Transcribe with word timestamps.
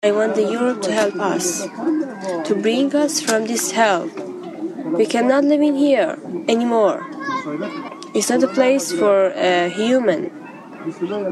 I 0.00 0.12
want 0.12 0.36
the 0.36 0.44
Europe 0.44 0.80
to 0.82 0.92
help 0.92 1.16
us, 1.16 1.66
to 2.46 2.54
bring 2.62 2.94
us 2.94 3.20
from 3.20 3.46
this 3.46 3.72
hell. 3.72 4.06
We 4.94 5.06
cannot 5.06 5.42
live 5.42 5.60
in 5.60 5.74
here 5.74 6.16
anymore. 6.46 7.04
It's 8.14 8.30
not 8.30 8.44
a 8.44 8.46
place 8.46 8.92
for 8.92 9.30
a 9.30 9.68
human. 9.68 10.30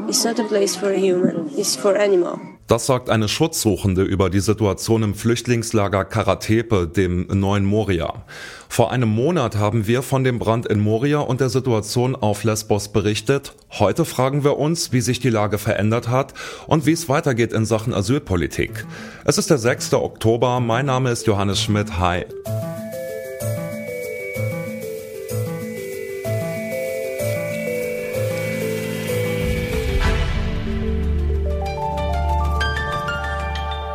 It's 0.09 0.25
not 0.25 0.39
a 0.39 0.43
place 0.43 0.75
for 0.75 0.91
a 0.91 0.99
human. 0.99 1.49
It's 1.51 1.77
for 1.77 1.95
animal. 1.95 2.56
Das 2.67 2.85
sagt 2.85 3.09
eine 3.09 3.29
Schutzsuchende 3.29 4.03
über 4.03 4.29
die 4.29 4.41
Situation 4.41 5.01
im 5.01 5.15
Flüchtlingslager 5.15 6.03
Karatepe, 6.03 6.85
dem 6.85 7.25
neuen 7.27 7.63
Moria. 7.63 8.25
Vor 8.67 8.91
einem 8.91 9.07
Monat 9.07 9.55
haben 9.55 9.87
wir 9.87 10.01
von 10.01 10.25
dem 10.25 10.37
Brand 10.37 10.65
in 10.65 10.81
Moria 10.81 11.19
und 11.19 11.39
der 11.39 11.47
Situation 11.47 12.13
auf 12.13 12.43
Lesbos 12.43 12.89
berichtet. 12.89 13.55
Heute 13.71 14.03
fragen 14.03 14.43
wir 14.43 14.57
uns, 14.57 14.91
wie 14.91 14.99
sich 14.99 15.21
die 15.21 15.29
Lage 15.29 15.59
verändert 15.59 16.09
hat 16.09 16.33
und 16.67 16.85
wie 16.85 16.91
es 16.91 17.07
weitergeht 17.07 17.53
in 17.53 17.63
Sachen 17.63 17.93
Asylpolitik. 17.93 18.85
Es 19.23 19.37
ist 19.37 19.49
der 19.49 19.59
6. 19.59 19.93
Oktober. 19.93 20.59
Mein 20.59 20.87
Name 20.87 21.11
ist 21.11 21.25
Johannes 21.25 21.61
Schmidt. 21.61 21.97
Hi. 21.99 22.25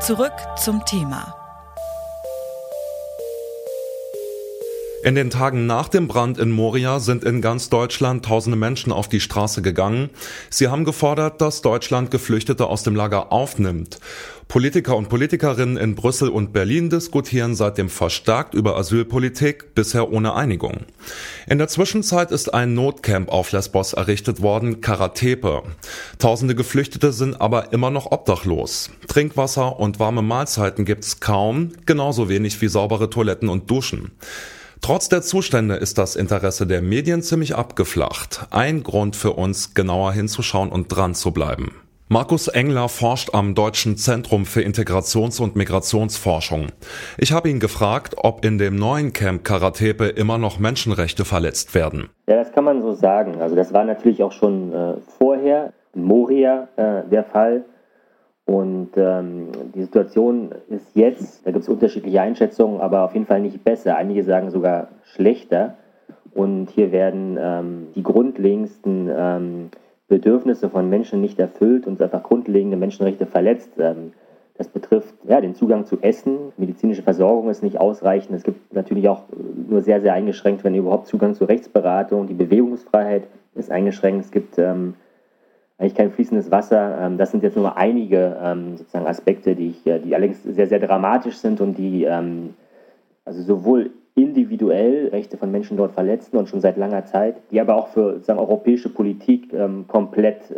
Zurück 0.03 0.33
zum 0.57 0.85
Thema. 0.85 1.42
In 5.05 5.17
den 5.17 5.31
Tagen 5.31 5.67
nach 5.67 5.89
dem 5.89 6.07
Brand 6.07 6.39
in 6.39 6.53
Moria 6.53 7.01
sind 7.01 7.25
in 7.25 7.43
ganz 7.43 7.69
Deutschland 7.69 8.25
tausende 8.25 8.57
Menschen 8.57 8.93
auf 8.93 9.09
die 9.09 9.19
Straße 9.19 9.61
gegangen. 9.61 10.11
Sie 10.49 10.69
haben 10.69 10.85
gefordert, 10.85 11.41
dass 11.41 11.61
Deutschland 11.61 12.13
Geflüchtete 12.13 12.69
aus 12.69 12.85
dem 12.85 12.95
Lager 12.95 13.33
aufnimmt. 13.33 13.99
Politiker 14.47 14.97
und 14.97 15.09
Politikerinnen 15.09 15.77
in 15.77 15.97
Brüssel 15.97 16.29
und 16.29 16.53
Berlin 16.53 16.89
diskutieren 16.89 17.57
seitdem 17.57 17.89
verstärkt 17.89 18.55
über 18.55 18.77
Asylpolitik, 18.77 19.75
bisher 19.75 20.13
ohne 20.13 20.35
Einigung. 20.35 20.83
In 21.49 21.59
der 21.59 21.67
Zwischenzeit 21.67 22.31
ist 22.31 22.55
ein 22.55 22.75
Notcamp 22.75 23.29
auf 23.29 23.51
Lesbos 23.51 23.95
errichtet 23.95 24.41
worden, 24.41 24.83
Karatepe. 24.83 25.65
Tausende 26.21 26.55
Geflüchtete 26.55 27.13
sind 27.13 27.41
aber 27.41 27.73
immer 27.73 27.91
noch 27.91 28.13
obdachlos. 28.13 28.91
Trinkwasser 29.09 29.81
und 29.81 29.99
warme 29.99 30.23
Mahlzeiten 30.23 30.85
gibt's 30.85 31.19
kaum, 31.19 31.73
genauso 31.87 32.29
wenig 32.29 32.61
wie 32.63 32.69
saubere 32.69 33.11
Toiletten 33.11 33.49
und 33.49 33.69
Duschen. 33.69 34.13
Trotz 34.85 35.09
der 35.09 35.23
Zustände 35.23 35.77
ist 35.77 35.97
das 35.97 36.17
Interesse 36.17 36.67
der 36.67 36.83
Medien 36.83 37.23
ziemlich 37.23 37.55
abgeflacht. 37.55 38.49
Ein 38.51 38.83
Grund 38.83 39.15
für 39.15 39.31
uns, 39.35 39.75
genauer 39.75 40.13
hinzuschauen 40.13 40.71
und 40.71 40.89
dran 40.89 41.15
zu 41.15 41.31
bleiben. 41.31 41.71
Markus 42.09 42.49
Engler 42.49 42.89
forscht 42.89 43.33
am 43.33 43.55
Deutschen 43.55 43.97
Zentrum 43.97 44.45
für 44.45 44.61
Integrations- 44.61 45.41
und 45.41 45.55
Migrationsforschung. 45.55 46.67
Ich 47.17 47.33
habe 47.33 47.49
ihn 47.49 47.61
gefragt, 47.61 48.17
ob 48.17 48.45
in 48.45 48.59
dem 48.59 48.75
neuen 48.75 49.13
Camp 49.13 49.45
Karatepe 49.45 50.09
immer 50.09 50.37
noch 50.37 50.59
Menschenrechte 50.59 51.25
verletzt 51.25 51.77
werden. 51.77 52.09
Ja, 52.27 52.35
das 52.35 52.51
kann 52.51 52.65
man 52.65 52.83
so 52.83 52.93
sagen. 52.93 53.41
Also 53.41 53.55
das 53.55 53.73
war 53.73 53.85
natürlich 53.85 54.21
auch 54.25 54.33
schon 54.33 54.73
äh, 54.73 54.95
vorher 55.17 55.73
Moria 55.95 56.67
äh, 56.75 57.09
der 57.09 57.23
Fall. 57.23 57.65
Und 58.45 58.91
ähm, 58.97 59.49
die 59.75 59.83
Situation 59.83 60.51
ist 60.69 60.97
jetzt, 60.97 61.47
da 61.47 61.53
gibt 61.53 61.63
es 61.63 61.69
unterschiedliche 61.69 62.21
Einschätzungen, 62.21 62.81
aber 62.81 63.05
auf 63.05 63.15
jeden 63.15 63.27
Fall 63.27 63.41
nicht 63.41 63.63
besser. 63.63 63.97
Einige 63.97 64.25
sagen 64.25 64.51
sogar 64.51 64.89
schlechter. 65.05 65.77
Und 66.35 66.71
hier 66.71 66.93
werden 66.93 67.39
ähm, 67.41 67.89
die 67.95 68.03
grundlegendsten 68.03 69.11
ähm, 69.15 69.71
Bedürfnisse 70.09 70.71
von 70.71 70.89
Menschen 70.89 71.21
nicht 71.21 71.39
erfüllt 71.39 71.87
und 71.87 72.01
einfach 72.03 72.23
grundlegende 72.23 72.77
Menschenrechte 72.77 73.27
verletzt. 73.27 73.73
Ähm, 73.79 74.13
das 74.55 74.69
betrifft 74.69 75.15
ja, 75.27 75.41
den 75.41 75.55
Zugang 75.55 75.87
zu 75.87 75.99
Essen, 76.03 76.53
medizinische 76.57 77.03
Versorgung 77.03 77.49
ist 77.49 77.63
nicht 77.63 77.81
ausreichend. 77.81 78.37
Es 78.37 78.43
gibt 78.43 78.75
natürlich 78.75 79.09
auch 79.09 79.23
nur 79.69 79.81
sehr, 79.81 80.01
sehr 80.01 80.13
eingeschränkt, 80.13 80.65
wenn 80.65 80.75
überhaupt 80.75 81.07
Zugang 81.07 81.35
zu 81.35 81.45
Rechtsberatung. 81.45 82.27
Die 82.27 82.35
Bewegungsfreiheit 82.35 83.25
ist 83.55 83.71
eingeschränkt. 83.71 84.25
Es 84.25 84.31
gibt 84.31 84.59
ähm, 84.59 84.95
eigentlich 85.83 85.97
kein 85.97 86.13
fließendes 86.13 86.51
Wasser. 86.51 86.99
Ähm, 87.01 87.19
das 87.19 87.33
sind 87.33 87.43
jetzt 87.43 87.57
nur 87.57 87.77
einige 87.77 88.37
ähm, 88.41 88.77
sozusagen 88.77 89.07
Aspekte, 89.07 89.57
die, 89.57 89.71
ich, 89.71 89.87
äh, 89.87 89.99
die 89.99 90.15
allerdings 90.15 90.43
sehr, 90.45 90.69
sehr 90.69 90.79
dramatisch 90.79 91.37
sind 91.37 91.61
und 91.61 91.77
die 91.77 92.05
ähm, 92.05 92.55
also 93.25 93.43
sowohl 93.43 93.91
individuell 94.15 95.09
Rechte 95.09 95.37
von 95.37 95.51
Menschen 95.51 95.77
dort 95.77 95.93
verletzen 95.93 96.37
und 96.37 96.49
schon 96.49 96.61
seit 96.61 96.77
langer 96.77 97.05
Zeit, 97.07 97.37
die 97.51 97.61
aber 97.61 97.77
auch 97.77 97.89
für 97.89 98.21
sagen, 98.21 98.39
europäische 98.39 98.91
Politik 98.91 99.49
komplett 99.89 100.51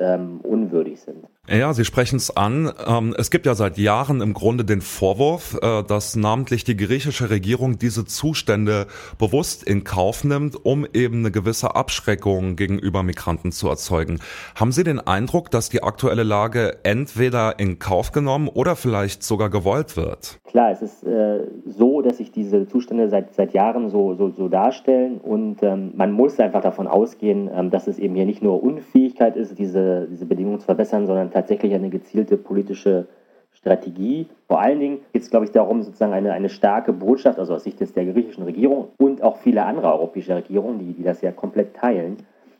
unwürdig 0.42 1.00
sind. 1.00 1.24
Ja, 1.46 1.74
Sie 1.74 1.84
sprechen 1.84 2.16
es 2.16 2.34
an. 2.34 2.72
Ähm, 2.86 3.14
es 3.18 3.30
gibt 3.30 3.44
ja 3.44 3.54
seit 3.54 3.76
Jahren 3.76 4.22
im 4.22 4.32
Grunde 4.32 4.64
den 4.64 4.80
Vorwurf, 4.80 5.58
äh, 5.60 5.82
dass 5.82 6.16
namentlich 6.16 6.64
die 6.64 6.74
griechische 6.74 7.28
Regierung 7.28 7.78
diese 7.78 8.06
Zustände 8.06 8.86
bewusst 9.18 9.62
in 9.62 9.84
Kauf 9.84 10.24
nimmt, 10.24 10.56
um 10.64 10.86
eben 10.94 11.18
eine 11.18 11.30
gewisse 11.30 11.76
Abschreckung 11.76 12.56
gegenüber 12.56 13.02
Migranten 13.02 13.52
zu 13.52 13.68
erzeugen. 13.68 14.20
Haben 14.54 14.72
Sie 14.72 14.84
den 14.84 15.00
Eindruck, 15.00 15.50
dass 15.50 15.68
die 15.68 15.82
aktuelle 15.82 16.22
Lage 16.22 16.78
entweder 16.82 17.58
in 17.58 17.78
Kauf 17.78 18.12
genommen 18.12 18.48
oder 18.48 18.74
vielleicht 18.74 19.22
sogar 19.22 19.50
gewollt 19.50 19.98
wird? 19.98 20.38
Klar, 20.46 20.70
es 20.70 20.80
ist 20.80 21.04
äh, 21.04 21.40
so, 21.66 22.00
dass 22.00 22.18
sich 22.18 22.32
diese 22.32 22.66
Zustände 22.68 23.10
seit, 23.10 23.34
seit 23.34 23.52
Jahren 23.52 23.90
so, 23.90 24.14
so, 24.14 24.30
so 24.30 24.48
darstellen 24.48 25.18
und 25.18 25.62
ähm, 25.62 25.92
man 25.94 26.12
muss 26.12 26.40
einfach 26.40 26.62
davon 26.62 26.86
ausgehen, 26.86 27.50
ähm, 27.52 27.70
dass 27.70 27.86
es 27.86 27.98
eben 27.98 28.14
hier 28.14 28.24
nicht 28.24 28.42
nur 28.42 28.62
Unfähigkeit 28.62 29.36
ist, 29.36 29.58
diese, 29.58 30.08
diese 30.10 30.24
Bedingungen 30.24 30.60
zu 30.60 30.66
verbessern, 30.66 31.06
sondern 31.06 31.33
tatsächlich 31.34 31.74
eine 31.74 31.90
gezielte 31.90 32.36
politische 32.36 33.06
Strategie. 33.52 34.28
Vor 34.48 34.60
allen 34.60 34.80
Dingen 34.80 34.98
geht 35.12 35.22
es, 35.22 35.30
glaube 35.30 35.46
ich, 35.46 35.52
darum, 35.52 35.82
sozusagen 35.82 36.12
eine, 36.12 36.32
eine 36.32 36.48
starke 36.48 36.92
Botschaft, 36.92 37.38
also 37.38 37.54
aus 37.54 37.64
Sicht 37.64 37.80
jetzt 37.80 37.96
der 37.96 38.06
griechischen 38.06 38.44
Regierung 38.44 38.88
und 38.98 39.22
auch 39.22 39.38
viele 39.38 39.64
andere 39.64 39.92
europäische 39.92 40.36
Regierungen, 40.36 40.78
die, 40.78 40.92
die 40.92 41.02
das 41.02 41.20
ja 41.20 41.32
komplett 41.32 41.74
teilen, 41.74 42.16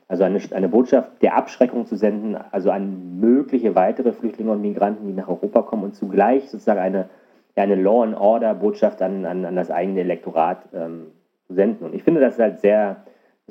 also 0.07 0.23
eine, 0.23 0.39
eine 0.51 0.69
Botschaft 0.69 1.21
der 1.21 1.35
Abschreckung 1.35 1.85
zu 1.85 1.95
senden, 1.95 2.37
also 2.51 2.69
an 2.69 3.19
mögliche 3.19 3.75
weitere 3.75 4.11
Flüchtlinge 4.11 4.51
und 4.51 4.61
Migranten, 4.61 5.07
die 5.07 5.13
nach 5.13 5.27
Europa 5.27 5.63
kommen 5.63 5.83
und 5.83 5.95
zugleich 5.95 6.49
sozusagen 6.49 6.79
eine, 6.79 7.09
eine 7.55 7.75
Law 7.75 8.03
and 8.03 8.17
Order 8.17 8.53
Botschaft 8.53 9.01
an, 9.01 9.25
an, 9.25 9.45
an 9.45 9.55
das 9.55 9.71
eigene 9.71 10.01
Elektorat 10.01 10.59
ähm, 10.73 11.07
zu 11.47 11.53
senden. 11.53 11.85
Und 11.85 11.95
ich 11.95 12.03
finde 12.03 12.21
das 12.21 12.37
halt 12.37 12.59
sehr, 12.59 12.97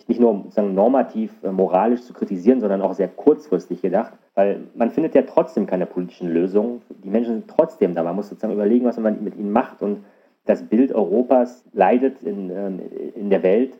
nicht 0.08 0.20
nur 0.20 0.34
sozusagen 0.42 0.74
normativ, 0.74 1.32
äh, 1.42 1.52
moralisch 1.52 2.02
zu 2.02 2.12
kritisieren, 2.12 2.60
sondern 2.60 2.82
auch 2.82 2.94
sehr 2.94 3.08
kurzfristig 3.08 3.80
gedacht, 3.80 4.12
weil 4.34 4.64
man 4.74 4.90
findet 4.90 5.14
ja 5.14 5.22
trotzdem 5.22 5.66
keine 5.66 5.86
politischen 5.86 6.28
Lösungen. 6.28 6.82
Die 7.04 7.10
Menschen 7.10 7.34
sind 7.34 7.48
trotzdem 7.48 7.94
da. 7.94 8.02
Man 8.02 8.16
muss 8.16 8.28
sozusagen 8.28 8.52
überlegen, 8.52 8.84
was 8.84 8.98
man 8.98 9.22
mit 9.22 9.36
ihnen 9.36 9.52
macht. 9.52 9.82
Und 9.82 10.04
das 10.46 10.62
Bild 10.64 10.92
Europas 10.92 11.64
leidet 11.72 12.22
in, 12.22 12.50
ähm, 12.50 12.80
in 13.14 13.30
der 13.30 13.42
Welt. 13.42 13.78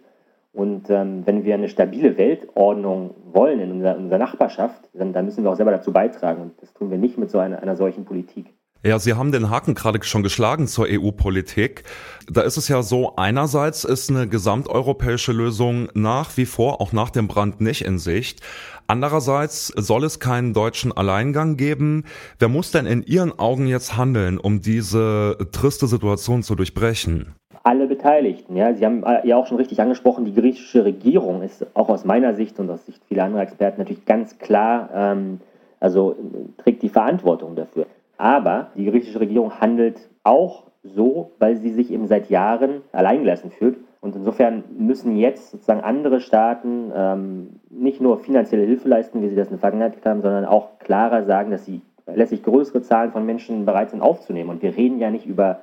Und 0.53 0.89
ähm, 0.89 1.23
wenn 1.27 1.45
wir 1.45 1.55
eine 1.55 1.69
stabile 1.69 2.17
Weltordnung 2.17 3.11
wollen 3.33 3.59
in 3.59 3.73
unserer, 3.73 3.97
in 3.97 4.05
unserer 4.05 4.21
Nachbarschaft, 4.21 4.89
dann, 4.95 5.13
dann, 5.13 5.25
müssen 5.25 5.43
wir 5.43 5.51
auch 5.51 5.57
selber 5.57 5.73
dazu 5.73 5.93
beitragen. 5.93 6.43
Und 6.43 6.63
das 6.63 6.73
tun 6.73 6.93
wir 6.93 6.99
nicht 6.99 7.19
mit 7.19 7.29
so 7.29 7.39
einer, 7.39 7.61
einer 7.61 7.75
solchen 7.75 8.05
Politik. 8.05 8.54
Ja, 8.87 8.99
Sie 8.99 9.15
haben 9.15 9.33
den 9.33 9.49
Haken 9.49 9.73
gerade 9.73 9.99
schon 10.03 10.23
geschlagen 10.23 10.67
zur 10.67 10.85
EU-Politik. 10.91 11.85
Da 12.31 12.43
ist 12.43 12.59
es 12.59 12.69
ja 12.69 12.83
so, 12.83 13.17
einerseits 13.17 13.85
ist 13.85 14.11
eine 14.11 14.29
gesamteuropäische 14.29 15.33
Lösung 15.33 15.89
nach 15.95 16.37
wie 16.37 16.45
vor, 16.45 16.83
auch 16.83 16.93
nach 16.93 17.09
dem 17.09 17.27
Brand, 17.27 17.63
nicht 17.63 17.83
in 17.87 17.99
Sicht. 17.99 18.43
Andererseits 18.87 19.69
soll 19.69 20.05
es 20.05 20.21
keinen 20.21 20.53
deutschen 20.53 20.95
Alleingang 20.95 21.57
geben. 21.57 22.05
Wer 22.39 22.49
muss 22.49 22.73
denn 22.73 22.85
in 22.85 23.03
Ihren 23.03 23.39
Augen 23.39 23.67
jetzt 23.69 23.97
handeln, 23.97 24.37
um 24.37 24.61
diese 24.61 25.39
triste 25.51 25.87
Situation 25.87 26.43
zu 26.43 26.55
durchbrechen? 26.55 27.35
Alle 27.63 27.87
Beteiligten. 27.87 28.55
Ja, 28.55 28.75
Sie 28.75 28.85
haben 28.85 29.03
äh, 29.05 29.27
ja 29.27 29.39
auch 29.39 29.47
schon 29.47 29.57
richtig 29.57 29.81
angesprochen, 29.81 30.27
die 30.27 30.35
griechische 30.35 30.85
Regierung 30.85 31.41
ist 31.41 31.67
auch 31.73 31.89
aus 31.89 32.05
meiner 32.05 32.35
Sicht 32.35 32.61
und 32.61 32.69
aus 32.69 32.85
Sicht 32.85 33.03
vieler 33.09 33.25
anderer 33.25 33.45
Experten 33.45 33.81
natürlich 33.81 34.05
ganz 34.05 34.39
klar, 34.39 34.91
ähm, 34.95 35.41
also 35.81 36.17
trägt 36.59 36.83
die 36.83 36.91
Verantwortung 36.91 37.57
dafür. 37.57 37.87
Aber 38.25 38.69
die 38.75 38.87
griechische 38.87 39.21
Regierung 39.21 39.61
handelt 39.61 40.09
auch 40.23 40.63
so, 40.83 41.33
weil 41.39 41.57
sie 41.57 41.69
sich 41.69 41.93
eben 41.93 42.07
seit 42.07 42.31
Jahren 42.31 42.81
alleingelassen 42.91 43.51
fühlt. 43.51 43.77
Und 44.01 44.17
insofern 44.17 44.65
müssen 44.79 45.19
jetzt 45.19 45.51
sozusagen 45.51 45.83
andere 45.83 46.21
Staaten 46.21 46.91
ähm, 46.97 47.61
nicht 47.69 48.01
nur 48.01 48.17
finanzielle 48.17 48.65
Hilfe 48.65 48.89
leisten, 48.89 49.21
wie 49.21 49.29
sie 49.29 49.37
das 49.37 49.49
in 49.49 49.57
der 49.57 49.59
Vergangenheit 49.59 49.97
getan 49.97 50.13
haben, 50.13 50.23
sondern 50.23 50.47
auch 50.47 50.79
klarer 50.79 51.25
sagen, 51.25 51.51
dass 51.51 51.67
sie 51.67 51.83
letztlich 52.07 52.43
größere 52.43 52.81
Zahlen 52.81 53.13
von 53.13 53.27
Menschen 53.27 53.67
bereit 53.67 53.91
sind 53.91 54.01
aufzunehmen. 54.01 54.49
Und 54.49 54.63
wir 54.63 54.75
reden 54.75 55.01
ja 55.01 55.11
nicht 55.11 55.27
über, 55.27 55.61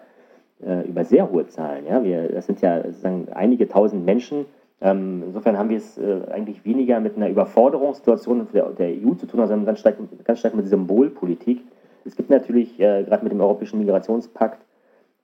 äh, 0.63 0.87
über 0.87 1.03
sehr 1.03 1.31
hohe 1.31 1.47
Zahlen. 1.47 1.87
Ja? 1.87 2.03
Wir, 2.03 2.27
das 2.27 2.45
sind 2.45 2.61
ja 2.61 2.83
sozusagen 2.83 3.27
einige 3.33 3.67
tausend 3.69 4.05
Menschen. 4.05 4.45
Ähm, 4.81 5.23
insofern 5.25 5.57
haben 5.57 5.69
wir 5.69 5.77
es 5.77 5.97
äh, 5.97 6.21
eigentlich 6.29 6.63
weniger 6.63 6.99
mit 6.99 7.17
einer 7.17 7.29
Überforderungssituation 7.29 8.49
der, 8.53 8.69
der 8.69 8.89
EU 8.89 9.15
zu 9.15 9.25
tun, 9.25 9.39
sondern 9.47 9.65
ganz 9.65 9.79
stark, 9.79 9.95
ganz 10.23 10.37
stark 10.37 10.53
mit 10.53 10.67
Symbolpolitik. 10.67 11.63
Es 12.05 12.15
gibt 12.15 12.29
natürlich 12.29 12.79
äh, 12.79 13.03
gerade 13.03 13.23
mit 13.23 13.31
dem 13.31 13.41
Europäischen 13.41 13.79
Migrationspakt 13.79 14.65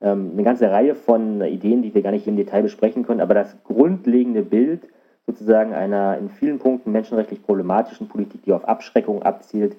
ähm, 0.00 0.30
eine 0.32 0.42
ganze 0.42 0.70
Reihe 0.70 0.94
von 0.94 1.42
Ideen, 1.42 1.82
die 1.82 1.94
wir 1.94 2.02
gar 2.02 2.12
nicht 2.12 2.26
im 2.26 2.36
Detail 2.36 2.62
besprechen 2.62 3.04
können, 3.04 3.20
aber 3.20 3.34
das 3.34 3.56
grundlegende 3.64 4.42
Bild 4.42 4.88
sozusagen 5.26 5.74
einer 5.74 6.16
in 6.18 6.30
vielen 6.30 6.58
Punkten 6.58 6.92
menschenrechtlich 6.92 7.42
problematischen 7.42 8.08
Politik, 8.08 8.42
die 8.44 8.52
auf 8.52 8.66
Abschreckung 8.66 9.22
abzielt, 9.22 9.76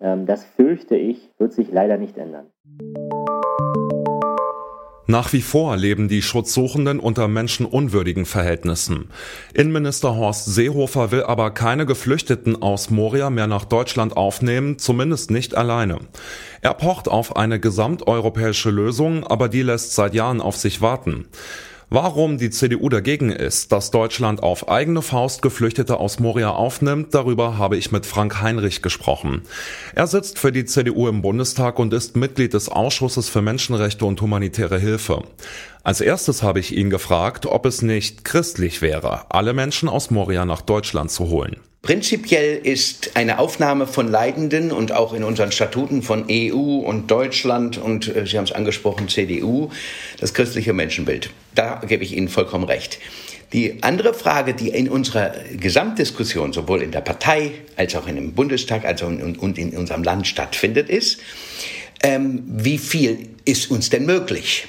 ähm, 0.00 0.26
das 0.26 0.44
fürchte 0.44 0.96
ich, 0.96 1.30
wird 1.38 1.52
sich 1.52 1.70
leider 1.72 1.96
nicht 1.96 2.18
ändern. 2.18 2.46
Nach 5.10 5.32
wie 5.32 5.42
vor 5.42 5.76
leben 5.76 6.06
die 6.06 6.22
Schutzsuchenden 6.22 7.00
unter 7.00 7.26
menschenunwürdigen 7.26 8.26
Verhältnissen. 8.26 9.10
Innenminister 9.52 10.14
Horst 10.14 10.44
Seehofer 10.44 11.10
will 11.10 11.24
aber 11.24 11.50
keine 11.50 11.84
Geflüchteten 11.84 12.62
aus 12.62 12.90
Moria 12.90 13.28
mehr 13.28 13.48
nach 13.48 13.64
Deutschland 13.64 14.16
aufnehmen, 14.16 14.78
zumindest 14.78 15.32
nicht 15.32 15.56
alleine. 15.56 15.98
Er 16.60 16.74
pocht 16.74 17.08
auf 17.08 17.34
eine 17.34 17.58
gesamteuropäische 17.58 18.70
Lösung, 18.70 19.26
aber 19.26 19.48
die 19.48 19.62
lässt 19.62 19.96
seit 19.96 20.14
Jahren 20.14 20.40
auf 20.40 20.56
sich 20.56 20.80
warten. 20.80 21.26
Warum 21.92 22.38
die 22.38 22.50
CDU 22.50 22.88
dagegen 22.88 23.32
ist, 23.32 23.72
dass 23.72 23.90
Deutschland 23.90 24.44
auf 24.44 24.68
eigene 24.68 25.02
Faust 25.02 25.42
Geflüchtete 25.42 25.98
aus 25.98 26.20
Moria 26.20 26.50
aufnimmt, 26.50 27.16
darüber 27.16 27.58
habe 27.58 27.76
ich 27.76 27.90
mit 27.90 28.06
Frank 28.06 28.40
Heinrich 28.40 28.80
gesprochen. 28.80 29.42
Er 29.96 30.06
sitzt 30.06 30.38
für 30.38 30.52
die 30.52 30.66
CDU 30.66 31.08
im 31.08 31.20
Bundestag 31.20 31.80
und 31.80 31.92
ist 31.92 32.14
Mitglied 32.14 32.54
des 32.54 32.68
Ausschusses 32.68 33.28
für 33.28 33.42
Menschenrechte 33.42 34.04
und 34.04 34.20
humanitäre 34.20 34.78
Hilfe. 34.78 35.24
Als 35.82 36.02
erstes 36.02 36.42
habe 36.42 36.60
ich 36.60 36.76
ihn 36.76 36.90
gefragt, 36.90 37.46
ob 37.46 37.64
es 37.64 37.80
nicht 37.80 38.24
christlich 38.24 38.82
wäre, 38.82 39.24
alle 39.30 39.54
Menschen 39.54 39.88
aus 39.88 40.10
Moria 40.10 40.44
nach 40.44 40.60
Deutschland 40.60 41.10
zu 41.10 41.28
holen. 41.28 41.56
Prinzipiell 41.80 42.58
ist 42.62 43.12
eine 43.14 43.38
Aufnahme 43.38 43.86
von 43.86 44.06
Leidenden 44.06 44.70
und 44.70 44.92
auch 44.92 45.14
in 45.14 45.24
unseren 45.24 45.50
Statuten 45.50 46.02
von 46.02 46.26
EU 46.30 46.80
und 46.80 47.10
Deutschland 47.10 47.78
und 47.78 48.14
äh, 48.14 48.26
Sie 48.26 48.36
haben 48.36 48.44
es 48.44 48.52
angesprochen, 48.52 49.08
CDU, 49.08 49.70
das 50.18 50.34
christliche 50.34 50.74
Menschenbild. 50.74 51.30
Da 51.54 51.80
gebe 51.86 52.04
ich 52.04 52.14
Ihnen 52.14 52.28
vollkommen 52.28 52.64
recht. 52.64 52.98
Die 53.54 53.82
andere 53.82 54.12
Frage, 54.12 54.52
die 54.52 54.68
in 54.68 54.90
unserer 54.90 55.32
Gesamtdiskussion 55.56 56.52
sowohl 56.52 56.82
in 56.82 56.92
der 56.92 57.00
Partei 57.00 57.52
als 57.76 57.96
auch 57.96 58.06
in 58.06 58.16
dem 58.16 58.34
Bundestag 58.34 58.84
als 58.84 59.02
auch 59.02 59.08
in, 59.08 59.36
und 59.36 59.56
in 59.56 59.70
unserem 59.70 60.02
Land 60.02 60.26
stattfindet, 60.26 60.90
ist, 60.90 61.20
ähm, 62.02 62.42
wie 62.46 62.76
viel 62.76 63.30
ist 63.46 63.70
uns 63.70 63.88
denn 63.88 64.04
möglich? 64.04 64.68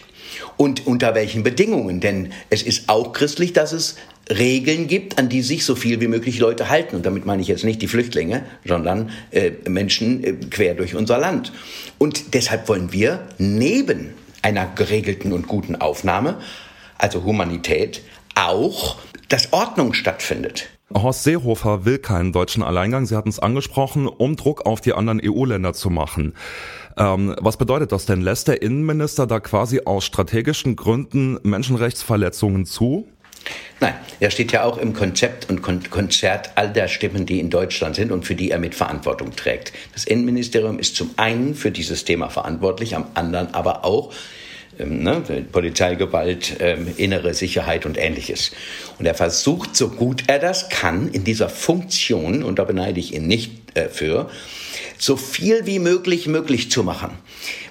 Und 0.58 0.88
unter 0.88 1.16
welchen 1.16 1.44
Bedingungen? 1.44 2.00
Denn 2.00 2.32
es 2.50 2.64
ist 2.64 2.90
auch 2.90 3.14
christlich, 3.14 3.54
dass 3.54 3.72
es 3.72 3.96
Regeln 4.30 4.88
gibt, 4.88 5.18
an 5.18 5.30
die 5.30 5.42
sich 5.42 5.66
so 5.66 5.76
viel 5.76 6.00
wie 6.00 6.08
möglich 6.08 6.40
Leute 6.40 6.70
halten. 6.70 6.96
Und 6.96 7.06
damit 7.06 7.26
meine 7.26 7.42
ich 7.42 7.48
jetzt 7.48 7.64
nicht 7.64 7.82
die 7.82 7.88
Flüchtlinge, 7.88 8.46
sondern 8.66 9.10
äh, 9.32 9.52
Menschen 9.68 10.24
äh, 10.24 10.34
quer 10.50 10.76
durch 10.76 10.96
unser 10.96 11.18
Land. 11.18 11.52
Und 11.98 12.34
deshalb 12.34 12.68
wollen 12.70 12.92
wir 12.94 13.28
neben 13.38 14.14
einer 14.42 14.68
geregelten 14.76 15.34
und 15.34 15.48
guten 15.48 15.76
Aufnahme, 15.76 16.38
also 16.98 17.24
Humanität, 17.24 18.02
auch, 18.36 18.98
dass 19.28 19.54
Ordnung 19.54 19.94
stattfindet. 19.94 20.70
Horst 20.94 21.24
Seehofer 21.24 21.86
will 21.86 21.98
keinen 21.98 22.32
deutschen 22.32 22.64
Alleingang, 22.64 23.06
Sie 23.06 23.16
hatten 23.16 23.30
es 23.30 23.40
angesprochen, 23.40 24.08
um 24.08 24.36
Druck 24.36 24.66
auf 24.66 24.82
die 24.82 24.94
anderen 24.94 25.22
EU-Länder 25.24 25.74
zu 25.74 25.90
machen. 25.90 26.34
Ähm, 26.98 27.36
was 27.40 27.58
bedeutet 27.58 27.92
das 27.92 28.06
denn? 28.06 28.22
Lässt 28.22 28.48
der 28.48 28.62
Innenminister 28.62 29.28
da 29.28 29.40
quasi 29.40 29.82
aus 29.86 30.06
strategischen 30.06 30.76
Gründen 30.76 31.40
Menschenrechtsverletzungen 31.44 32.66
zu? 32.66 33.08
Nein, 33.80 33.96
er 34.20 34.30
steht 34.30 34.52
ja 34.52 34.64
auch 34.64 34.78
im 34.78 34.94
Konzept 34.94 35.50
und 35.50 35.62
Konzert 35.64 36.52
all 36.56 36.72
der 36.72 36.88
Stimmen, 36.88 37.26
die 37.26 37.40
in 37.40 37.50
Deutschland 37.50 37.96
sind 37.96 38.12
und 38.12 38.26
für 38.26 38.36
die 38.36 38.52
er 38.52 38.60
mit 38.60 38.76
Verantwortung 38.76 39.36
trägt. 39.36 39.74
Das 39.94 40.06
Innenministerium 40.06 40.78
ist 40.78 40.96
zum 40.96 41.10
einen 41.18 41.56
für 41.56 41.72
dieses 41.72 42.06
Thema 42.06 42.30
verantwortlich, 42.30 42.96
am 42.96 43.08
anderen 43.16 43.54
aber 43.56 43.84
auch 43.84 44.14
ähm, 44.80 45.04
ne, 45.04 45.22
Polizeigewalt, 45.52 46.58
ähm, 46.60 46.88
innere 46.98 47.34
Sicherheit 47.34 47.86
und 47.86 47.98
ähnliches. 47.98 48.52
Und 49.00 49.06
er 49.06 49.16
versucht, 49.16 49.76
so 49.76 49.90
gut 49.90 50.24
er 50.28 50.40
das 50.40 50.70
kann, 50.70 51.10
in 51.10 51.24
dieser 51.24 51.50
Funktion, 51.50 52.44
und 52.44 52.60
da 52.60 52.64
beneide 52.64 53.00
ich 53.00 53.14
ihn 53.14 53.28
nicht 53.28 53.61
für, 53.90 54.30
so 54.98 55.16
viel 55.16 55.66
wie 55.66 55.80
möglich 55.80 56.28
möglich 56.28 56.72
zu 56.72 56.84
machen. 56.84 57.18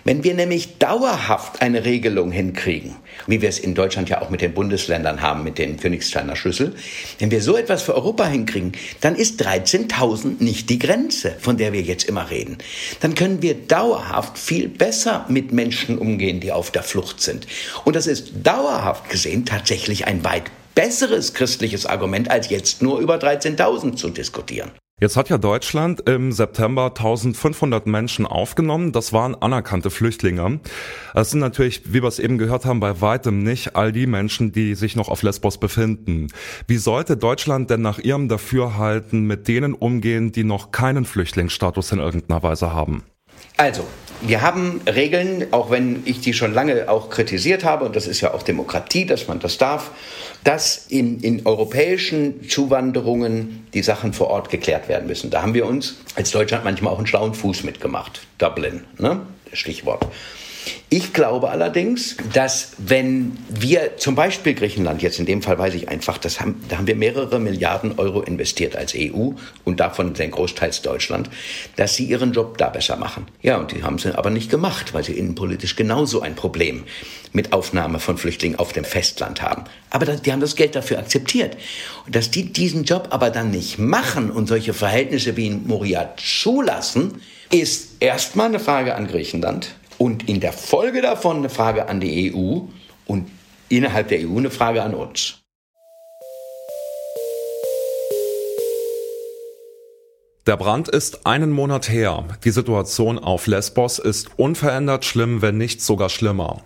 Wenn 0.04 0.24
wir 0.24 0.34
nämlich 0.34 0.78
dauerhaft 0.78 1.60
eine 1.60 1.84
Regelung 1.84 2.32
hinkriegen, 2.32 2.96
wie 3.26 3.42
wir 3.42 3.48
es 3.48 3.58
in 3.58 3.74
Deutschland 3.74 4.08
ja 4.08 4.22
auch 4.22 4.30
mit 4.30 4.40
den 4.40 4.54
Bundesländern 4.54 5.20
haben, 5.20 5.44
mit 5.44 5.58
den 5.58 5.78
Königsteiner 5.78 6.36
Schlüssel, 6.36 6.74
wenn 7.18 7.30
wir 7.30 7.42
so 7.42 7.56
etwas 7.56 7.82
für 7.82 7.94
Europa 7.94 8.26
hinkriegen, 8.26 8.72
dann 9.02 9.14
ist 9.14 9.42
13.000 9.44 10.42
nicht 10.42 10.70
die 10.70 10.78
Grenze, 10.78 11.36
von 11.38 11.58
der 11.58 11.72
wir 11.72 11.82
jetzt 11.82 12.04
immer 12.04 12.30
reden. 12.30 12.58
Dann 13.00 13.14
können 13.14 13.42
wir 13.42 13.54
dauerhaft 13.54 14.38
viel 14.38 14.68
besser 14.68 15.26
mit 15.28 15.52
Menschen 15.52 15.98
umgehen, 15.98 16.40
die 16.40 16.50
auf 16.50 16.70
der 16.70 16.82
Flucht 16.82 17.20
sind. 17.20 17.46
Und 17.84 17.94
das 17.94 18.06
ist 18.06 18.32
dauerhaft 18.42 19.10
gesehen 19.10 19.44
tatsächlich 19.44 20.06
ein 20.06 20.24
weit 20.24 20.44
besseres 20.74 21.34
christliches 21.34 21.84
Argument, 21.84 22.30
als 22.30 22.48
jetzt 22.48 22.80
nur 22.80 23.00
über 23.00 23.16
13.000 23.16 23.96
zu 23.96 24.08
diskutieren. 24.08 24.70
Jetzt 25.00 25.16
hat 25.16 25.30
ja 25.30 25.38
Deutschland 25.38 26.02
im 26.10 26.30
September 26.30 26.88
1500 26.88 27.86
Menschen 27.86 28.26
aufgenommen. 28.26 28.92
Das 28.92 29.14
waren 29.14 29.34
anerkannte 29.34 29.88
Flüchtlinge. 29.88 30.60
Das 31.14 31.30
sind 31.30 31.40
natürlich, 31.40 31.94
wie 31.94 32.02
wir 32.02 32.08
es 32.08 32.18
eben 32.18 32.36
gehört 32.36 32.66
haben, 32.66 32.80
bei 32.80 33.00
weitem 33.00 33.42
nicht 33.42 33.76
all 33.76 33.92
die 33.92 34.06
Menschen, 34.06 34.52
die 34.52 34.74
sich 34.74 34.96
noch 34.96 35.08
auf 35.08 35.22
Lesbos 35.22 35.56
befinden. 35.56 36.26
Wie 36.66 36.76
sollte 36.76 37.16
Deutschland 37.16 37.70
denn 37.70 37.80
nach 37.80 37.98
Ihrem 37.98 38.28
Dafürhalten 38.28 39.26
mit 39.26 39.48
denen 39.48 39.72
umgehen, 39.72 40.32
die 40.32 40.44
noch 40.44 40.70
keinen 40.70 41.06
Flüchtlingsstatus 41.06 41.92
in 41.92 41.98
irgendeiner 41.98 42.42
Weise 42.42 42.74
haben? 42.74 43.02
Also, 43.56 43.86
wir 44.22 44.42
haben 44.42 44.80
Regeln, 44.86 45.52
auch 45.52 45.70
wenn 45.70 46.02
ich 46.04 46.20
die 46.20 46.32
schon 46.32 46.52
lange 46.52 46.88
auch 46.88 47.10
kritisiert 47.10 47.64
habe, 47.64 47.84
und 47.84 47.96
das 47.96 48.06
ist 48.06 48.20
ja 48.20 48.34
auch 48.34 48.42
Demokratie, 48.42 49.06
dass 49.06 49.28
man 49.28 49.40
das 49.40 49.58
darf, 49.58 49.90
dass 50.44 50.86
in, 50.88 51.20
in 51.20 51.46
europäischen 51.46 52.48
Zuwanderungen 52.48 53.66
die 53.74 53.82
Sachen 53.82 54.12
vor 54.12 54.28
Ort 54.28 54.50
geklärt 54.50 54.88
werden 54.88 55.06
müssen. 55.06 55.30
Da 55.30 55.42
haben 55.42 55.54
wir 55.54 55.66
uns 55.66 55.96
als 56.14 56.30
Deutschland 56.30 56.64
manchmal 56.64 56.92
auch 56.92 56.98
einen 56.98 57.06
schlauen 57.06 57.34
Fuß 57.34 57.64
mitgemacht. 57.64 58.22
Dublin, 58.38 58.84
ne? 58.98 59.22
Stichwort. 59.52 60.06
Ich 60.92 61.12
glaube 61.12 61.50
allerdings, 61.50 62.16
dass 62.32 62.72
wenn 62.78 63.38
wir 63.48 63.96
zum 63.96 64.16
Beispiel 64.16 64.54
Griechenland, 64.54 65.02
jetzt 65.02 65.20
in 65.20 65.26
dem 65.26 65.40
Fall 65.40 65.56
weiß 65.56 65.74
ich 65.74 65.88
einfach, 65.88 66.18
das 66.18 66.40
haben, 66.40 66.64
da 66.68 66.78
haben 66.78 66.88
wir 66.88 66.96
mehrere 66.96 67.38
Milliarden 67.38 67.98
Euro 67.98 68.22
investiert 68.22 68.74
als 68.74 68.94
EU 68.96 69.30
und 69.64 69.78
davon 69.78 70.14
den 70.14 70.32
Großteils 70.32 70.82
Deutschland, 70.82 71.30
dass 71.76 71.94
sie 71.94 72.06
ihren 72.06 72.32
Job 72.32 72.58
da 72.58 72.70
besser 72.70 72.96
machen. 72.96 73.26
Ja, 73.40 73.58
und 73.58 73.70
die 73.70 73.84
haben 73.84 73.98
sie 73.98 74.18
aber 74.18 74.30
nicht 74.30 74.50
gemacht, 74.50 74.92
weil 74.92 75.04
sie 75.04 75.12
innenpolitisch 75.12 75.76
genauso 75.76 76.22
ein 76.22 76.34
Problem 76.34 76.82
mit 77.32 77.52
Aufnahme 77.52 78.00
von 78.00 78.18
Flüchtlingen 78.18 78.58
auf 78.58 78.72
dem 78.72 78.84
Festland 78.84 79.42
haben. 79.42 79.64
Aber 79.90 80.06
die 80.06 80.32
haben 80.32 80.40
das 80.40 80.56
Geld 80.56 80.74
dafür 80.74 80.98
akzeptiert. 80.98 81.56
Und 82.04 82.16
dass 82.16 82.32
die 82.32 82.52
diesen 82.52 82.82
Job 82.82 83.08
aber 83.10 83.30
dann 83.30 83.52
nicht 83.52 83.78
machen 83.78 84.32
und 84.32 84.48
solche 84.48 84.74
Verhältnisse 84.74 85.36
wie 85.36 85.46
in 85.46 85.68
Moria 85.68 86.14
zulassen, 86.16 87.22
ist 87.52 87.90
erstmal 88.00 88.46
eine 88.46 88.60
Frage 88.60 88.96
an 88.96 89.06
Griechenland 89.06 89.74
und 90.00 90.30
in 90.30 90.40
der 90.40 90.54
Folge 90.54 91.02
davon 91.02 91.36
eine 91.36 91.50
Frage 91.50 91.88
an 91.90 92.00
die 92.00 92.32
EU 92.34 92.60
und 93.06 93.30
innerhalb 93.68 94.08
der 94.08 94.20
EU 94.20 94.38
eine 94.38 94.50
Frage 94.50 94.82
an 94.82 94.94
uns. 94.94 95.42
Der 100.46 100.56
Brand 100.56 100.88
ist 100.88 101.26
einen 101.26 101.50
Monat 101.50 101.90
her. 101.90 102.24
Die 102.44 102.50
Situation 102.50 103.18
auf 103.18 103.46
Lesbos 103.46 103.98
ist 103.98 104.30
unverändert 104.38 105.04
schlimm, 105.04 105.42
wenn 105.42 105.58
nicht 105.58 105.82
sogar 105.82 106.08
schlimmer. 106.08 106.62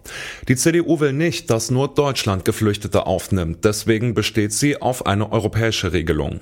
Die 0.47 0.55
CDU 0.55 1.01
will 1.01 1.13
nicht, 1.13 1.51
dass 1.51 1.73
nur 1.73 1.89
Deutschland 1.93 2.45
Geflüchtete 2.45 3.05
aufnimmt. 3.05 3.65
Deswegen 3.65 4.15
besteht 4.15 4.53
sie 4.53 4.81
auf 4.81 5.07
eine 5.07 5.33
europäische 5.33 5.93
Regelung. 5.93 6.39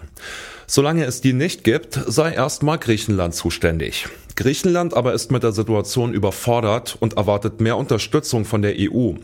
Solange 0.66 1.06
es 1.06 1.22
die 1.22 1.32
nicht 1.32 1.64
gibt, 1.64 1.98
sei 2.06 2.32
erstmal 2.32 2.78
Griechenland 2.78 3.34
zuständig. 3.34 4.08
Griechenland 4.36 4.94
aber 4.94 5.12
ist 5.12 5.30
mit 5.30 5.42
der 5.42 5.52
Situation 5.52 6.14
überfordert 6.14 6.96
und 7.00 7.16
erwartet 7.16 7.60
mehr 7.60 7.76
Unterstützung 7.76 8.44
von 8.44 8.62
der 8.62 8.74
EU. 8.78 9.14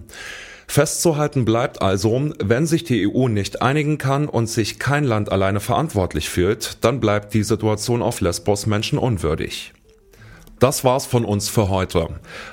Festzuhalten 0.66 1.46
bleibt 1.46 1.80
also, 1.80 2.30
wenn 2.44 2.66
sich 2.66 2.84
die 2.84 3.08
EU 3.08 3.28
nicht 3.28 3.62
einigen 3.62 3.96
kann 3.96 4.28
und 4.28 4.48
sich 4.48 4.78
kein 4.78 5.04
Land 5.04 5.32
alleine 5.32 5.60
verantwortlich 5.60 6.28
fühlt, 6.28 6.84
dann 6.84 7.00
bleibt 7.00 7.32
die 7.32 7.42
Situation 7.42 8.02
auf 8.02 8.20
Lesbos 8.20 8.66
menschenunwürdig. 8.66 9.72
Das 10.58 10.84
war's 10.84 11.06
von 11.06 11.24
uns 11.24 11.48
für 11.48 11.68
heute. 11.68 12.08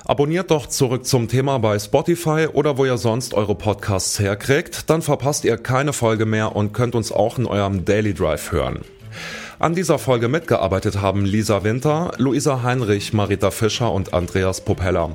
Abonniert 0.06 0.52
doch 0.52 0.68
zurück 0.68 1.06
zum 1.06 1.28
Thema 1.28 1.58
bei 1.58 1.78
Spotify 1.78 2.48
oder 2.54 2.78
wo 2.78 2.86
ihr 2.86 2.98
sonst 2.98 3.34
eure 3.34 3.56
Podcasts 3.56 4.20
herkriegt, 4.20 4.90
dann 4.90 5.02
verpasst 5.02 5.44
ihr 5.44 5.58
keine 5.58 5.92
Folge 5.92 6.26
mehr 6.26 6.56
und 6.56 6.72
könnt 6.72 6.96
uns 6.96 7.12
auch 7.12 7.40
in 7.40 7.48
eurem 7.48 7.84
Daily 7.84 8.14
Drive 8.14 8.52
hören. 8.52 8.82
An 9.58 9.74
dieser 9.74 10.00
Folge 10.00 10.28
mitgearbeitet 10.28 11.02
haben 11.02 11.26
Lisa 11.26 11.64
Winter, 11.64 12.12
Luisa 12.18 12.62
Heinrich, 12.64 13.14
Marita 13.14 13.52
Fischer 13.52 13.92
und 13.92 14.14
Andreas 14.14 14.62
Propeller. 14.62 15.12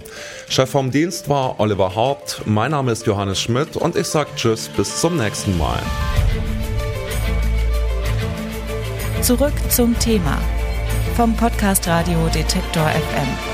Chef 0.48 0.70
vom 0.70 0.90
Dienst 0.90 1.28
war 1.28 1.60
Oliver 1.60 1.94
Haupt, 1.94 2.42
mein 2.46 2.70
Name 2.70 2.92
ist 2.92 3.06
Johannes 3.06 3.40
Schmidt 3.40 3.76
und 3.76 3.96
ich 3.96 4.06
sage 4.06 4.30
Tschüss, 4.36 4.68
bis 4.68 5.00
zum 5.00 5.16
nächsten 5.18 5.58
Mal. 5.58 5.80
Zurück 9.20 9.52
zum 9.68 9.98
Thema 9.98 10.38
vom 11.16 11.36
Podcast 11.36 11.86
Radio 11.86 12.26
Detektor 12.32 12.88
FM. 12.88 13.49